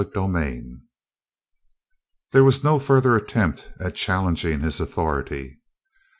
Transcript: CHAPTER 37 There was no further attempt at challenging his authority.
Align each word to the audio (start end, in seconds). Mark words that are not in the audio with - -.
CHAPTER 0.03 0.21
37 0.21 0.81
There 2.31 2.43
was 2.43 2.63
no 2.63 2.79
further 2.79 3.15
attempt 3.15 3.69
at 3.79 3.93
challenging 3.93 4.61
his 4.61 4.79
authority. 4.79 5.59